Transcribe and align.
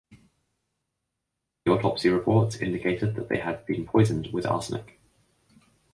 The 1.63 1.71
autopsy 1.71 2.09
reports 2.09 2.55
indicated 2.55 3.13
that 3.13 3.29
they 3.29 3.37
had 3.37 3.67
been 3.67 3.85
poisoned 3.85 4.33
with 4.33 4.47
arsenic. 4.47 4.99